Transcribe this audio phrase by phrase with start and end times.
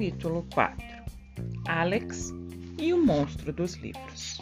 [0.00, 0.82] Capítulo 4
[1.68, 2.32] Alex
[2.78, 4.40] e o Monstro dos Livros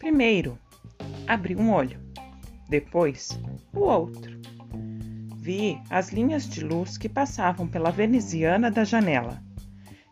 [0.00, 0.58] Primeiro,
[1.28, 2.00] abri um olho,
[2.68, 3.40] depois
[3.72, 4.40] o outro.
[5.36, 9.40] Vi as linhas de luz que passavam pela veneziana da janela.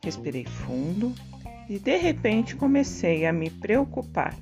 [0.04, 1.12] Respirei fundo
[1.68, 4.32] e de repente comecei a me preocupar.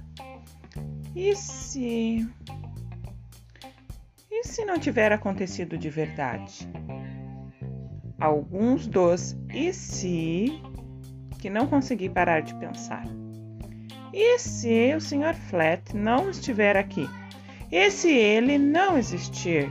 [1.14, 2.28] E se.
[4.30, 6.68] E se não tiver acontecido de verdade?
[8.26, 10.60] Alguns dos e se
[11.38, 13.04] que não consegui parar de pensar.
[14.12, 15.32] E se o Sr.
[15.48, 17.08] Flat não estiver aqui?
[17.70, 19.70] E se ele não existir?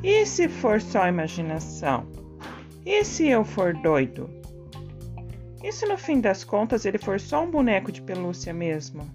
[0.00, 2.06] E se for só imaginação?
[2.84, 4.30] E se eu for doido?
[5.60, 9.10] E se no fim das contas ele for só um boneco de pelúcia mesmo?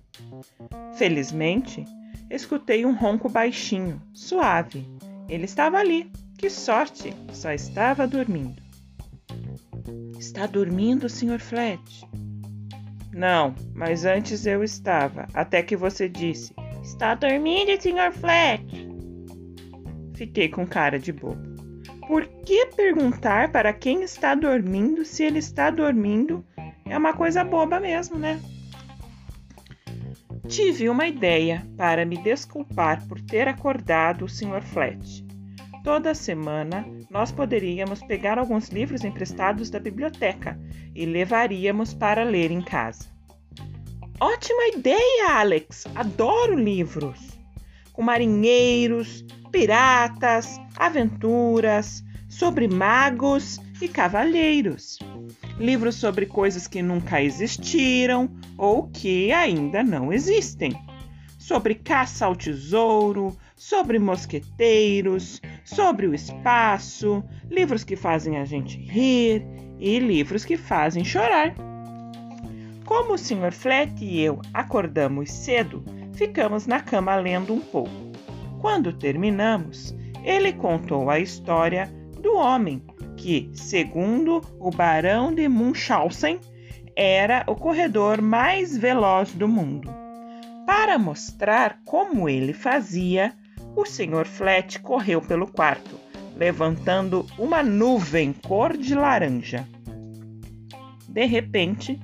[0.98, 1.86] Felizmente,
[2.30, 4.86] escutei um ronco baixinho, suave.
[5.30, 6.12] Ele estava ali.
[6.42, 7.14] Que sorte!
[7.34, 8.60] Só estava dormindo.
[10.18, 11.40] Está dormindo, Sr.
[11.40, 11.80] Flat?
[13.14, 18.12] Não, mas antes eu estava, até que você disse: Está dormindo, Sr.
[18.12, 18.66] Flat?
[20.16, 21.40] Fiquei com cara de bobo.
[22.08, 26.44] Por que perguntar para quem está dormindo se ele está dormindo?
[26.88, 28.42] É uma coisa boba mesmo, né?
[30.48, 34.64] Tive uma ideia para me desculpar por ter acordado o Sr.
[34.64, 35.31] Flat.
[35.84, 40.60] Toda semana nós poderíamos pegar alguns livros emprestados da biblioteca
[40.94, 43.06] e levaríamos para ler em casa.
[44.20, 45.86] Ótima ideia, Alex!
[45.96, 47.32] Adoro livros!
[47.92, 55.00] Com marinheiros, piratas, aventuras, sobre magos e cavalheiros.
[55.58, 60.74] Livros sobre coisas que nunca existiram ou que ainda não existem.
[61.40, 69.46] Sobre caça ao tesouro, sobre mosqueteiros, sobre o espaço, livros que fazem a gente rir
[69.78, 71.54] e livros que fazem chorar.
[72.84, 73.52] Como o Sr.
[73.52, 77.92] Flat e eu acordamos cedo, ficamos na cama lendo um pouco.
[78.60, 81.88] Quando terminamos, ele contou a história
[82.20, 82.84] do homem
[83.16, 86.40] que, segundo o Barão de Munchausen,
[86.96, 89.88] era o corredor mais veloz do mundo.
[90.66, 93.36] Para mostrar como ele fazia,
[93.76, 94.26] o Sr.
[94.26, 96.00] Flat correu pelo quarto,
[96.36, 99.68] levantando uma nuvem cor de laranja.
[101.08, 102.00] De repente,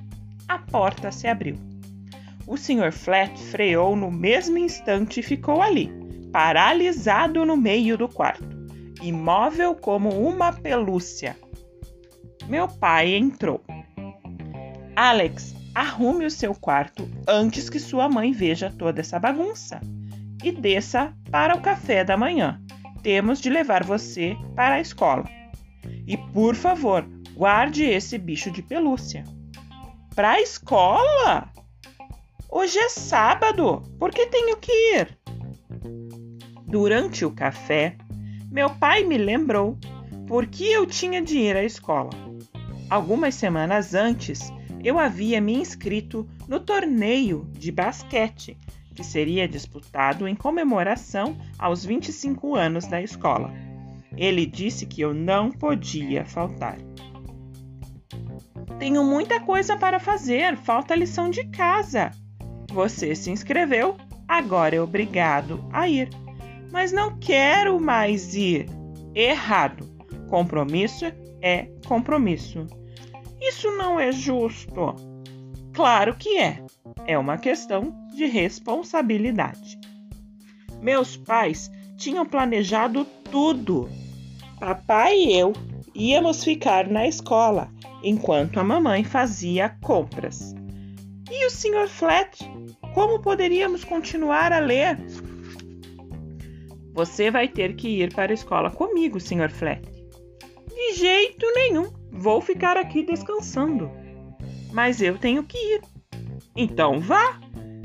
[0.48, 1.56] a porta se abriu.
[2.46, 2.92] O Sr.
[2.92, 5.92] Flat freou no mesmo instante e ficou ali,
[6.32, 8.48] paralisado no meio do quarto,
[9.02, 11.36] imóvel como uma pelúcia.
[12.48, 13.62] Meu pai entrou.
[14.96, 19.80] Alex, arrume o seu quarto antes que sua mãe veja toda essa bagunça
[20.42, 22.60] e desça para o café da manhã.
[23.02, 25.24] Temos de levar você para a escola.
[26.06, 29.24] E por favor, guarde esse bicho de pelúcia.
[30.14, 31.52] Para a escola?
[32.50, 35.18] Hoje é sábado, por que tenho que ir?
[36.66, 37.96] Durante o café,
[38.50, 39.78] meu pai me lembrou
[40.26, 42.10] por que eu tinha de ir à escola.
[42.90, 48.58] Algumas semanas antes, eu havia me inscrito no torneio de basquete
[48.98, 53.54] que seria disputado em comemoração aos 25 anos da escola.
[54.16, 56.76] Ele disse que eu não podia faltar.
[58.76, 62.10] Tenho muita coisa para fazer, falta lição de casa.
[62.72, 66.10] Você se inscreveu, agora é obrigado a ir.
[66.72, 68.66] Mas não quero mais ir.
[69.14, 69.88] Errado.
[70.28, 71.04] Compromisso
[71.40, 72.66] é compromisso.
[73.40, 74.96] Isso não é justo.
[75.78, 76.60] Claro que é.
[77.06, 79.78] É uma questão de responsabilidade.
[80.82, 83.88] Meus pais tinham planejado tudo.
[84.58, 85.52] Papai e eu
[85.94, 87.72] íamos ficar na escola
[88.02, 90.52] enquanto a mamãe fazia compras.
[91.30, 91.86] E o Sr.
[91.86, 92.40] Flat?
[92.92, 94.98] Como poderíamos continuar a ler?
[96.92, 99.48] Você vai ter que ir para a escola comigo, Sr.
[99.48, 99.82] Flat.
[100.74, 101.86] De jeito nenhum.
[102.10, 103.88] Vou ficar aqui descansando.
[104.72, 105.82] Mas eu tenho que ir.
[106.56, 107.38] Então vá.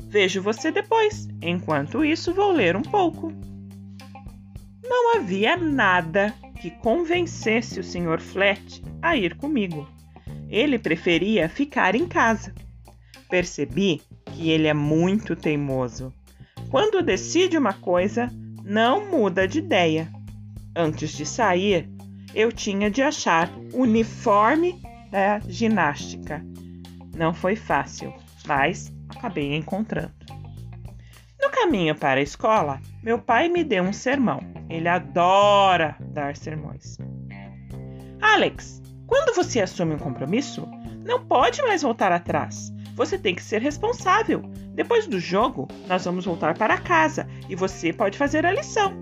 [0.08, 1.28] Vejo você depois.
[1.42, 3.32] Enquanto isso, vou ler um pouco.
[4.82, 8.20] Não havia nada que convencesse o Sr.
[8.20, 9.88] Flat a ir comigo.
[10.48, 12.54] Ele preferia ficar em casa.
[13.28, 16.12] Percebi que ele é muito teimoso.
[16.70, 18.30] Quando decide uma coisa,
[18.64, 20.10] não muda de ideia.
[20.76, 21.88] Antes de sair,
[22.34, 24.80] eu tinha de achar uniforme
[25.10, 26.44] da ginástica.
[27.14, 28.12] Não foi fácil,
[28.46, 30.12] mas acabei encontrando.
[31.40, 34.40] No caminho para a escola, meu pai me deu um sermão.
[34.68, 36.96] Ele adora dar sermões.
[38.20, 40.66] Alex, quando você assume um compromisso,
[41.04, 42.72] não pode mais voltar atrás.
[42.94, 44.40] Você tem que ser responsável.
[44.74, 48.92] Depois do jogo, nós vamos voltar para casa e você pode fazer a lição.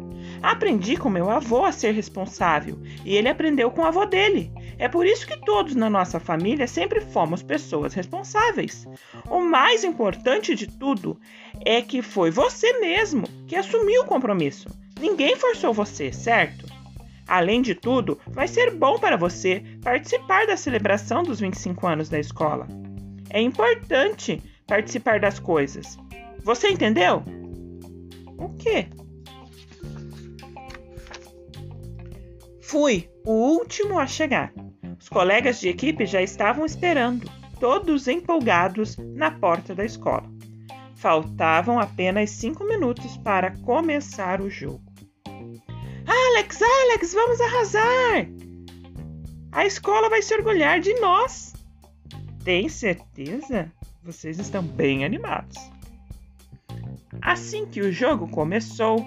[0.43, 4.53] Aprendi com meu avô a ser responsável e ele aprendeu com o avô dele.
[4.79, 8.87] É por isso que todos na nossa família sempre fomos pessoas responsáveis.
[9.29, 11.19] O mais importante de tudo
[11.65, 14.69] é que foi você mesmo que assumiu o compromisso.
[15.01, 16.67] Ninguém forçou você, certo?
[17.27, 22.19] Além de tudo, vai ser bom para você participar da celebração dos 25 anos da
[22.19, 22.67] escola.
[23.31, 25.99] É importante participar das coisas.
[26.45, 27.23] Você entendeu?
[28.39, 28.89] O quê?
[32.63, 34.53] Fui o último a chegar.
[34.99, 37.29] Os colegas de equipe já estavam esperando,
[37.59, 40.31] todos empolgados, na porta da escola.
[40.95, 44.81] Faltavam apenas cinco minutos para começar o jogo.
[46.07, 48.29] Alex, Alex, vamos arrasar!
[49.51, 51.53] A escola vai se orgulhar de nós.
[52.45, 53.71] Tem certeza?
[54.05, 55.59] Vocês estão bem animados.
[57.21, 59.05] Assim que o jogo começou,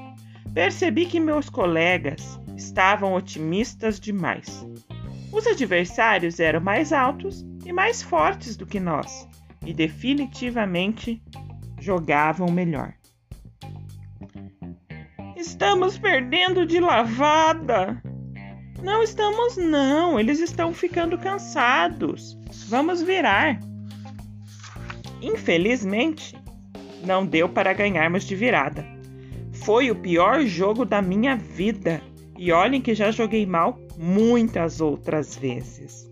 [0.54, 4.66] percebi que meus colegas estavam otimistas demais.
[5.31, 9.28] Os adversários eram mais altos e mais fortes do que nós
[9.66, 11.22] e definitivamente
[11.80, 12.94] jogavam melhor.
[15.36, 18.02] Estamos perdendo de lavada.
[18.81, 20.19] Não estamos, não.
[20.19, 22.38] Eles estão ficando cansados.
[22.68, 23.60] Vamos virar.
[25.22, 26.36] Infelizmente,
[27.04, 28.86] não deu para ganharmos de virada.
[29.54, 32.02] Foi o pior jogo da minha vida.
[32.38, 36.10] E olhem que já joguei mal muitas outras vezes.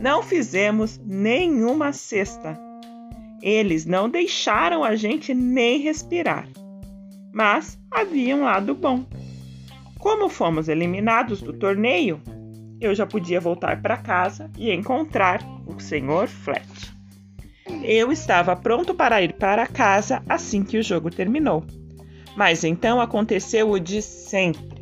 [0.00, 2.58] Não fizemos nenhuma cesta.
[3.42, 6.48] Eles não deixaram a gente nem respirar.
[7.32, 9.04] Mas havia um lado bom.
[9.98, 12.20] Como fomos eliminados do torneio,
[12.80, 16.28] eu já podia voltar para casa e encontrar o Sr.
[16.28, 16.94] Flat.
[17.82, 21.64] Eu estava pronto para ir para casa assim que o jogo terminou.
[22.36, 24.77] Mas então aconteceu o de sempre.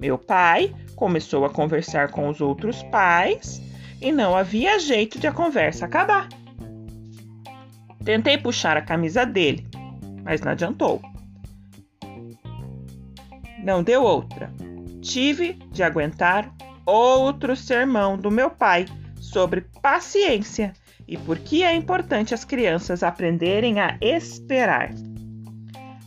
[0.00, 3.60] Meu pai começou a conversar com os outros pais
[4.00, 6.28] e não havia jeito de a conversa acabar.
[8.04, 9.66] Tentei puxar a camisa dele,
[10.22, 11.00] mas não adiantou.
[13.62, 14.52] Não deu outra.
[15.00, 16.52] Tive de aguentar
[16.84, 18.84] outro sermão do meu pai
[19.18, 20.74] sobre paciência
[21.08, 24.90] e por que é importante as crianças aprenderem a esperar.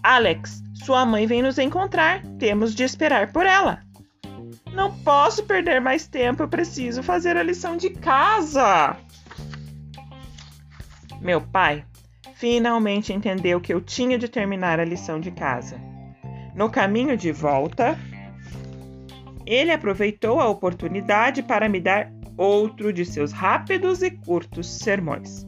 [0.03, 2.21] Alex, sua mãe vem nos encontrar.
[2.39, 3.81] Temos de esperar por ela.
[4.73, 6.43] Não posso perder mais tempo.
[6.43, 8.95] Eu preciso fazer a lição de casa.
[11.19, 11.83] Meu pai
[12.35, 15.79] finalmente entendeu que eu tinha de terminar a lição de casa.
[16.55, 17.97] No caminho de volta,
[19.45, 25.47] ele aproveitou a oportunidade para me dar outro de seus rápidos e curtos sermões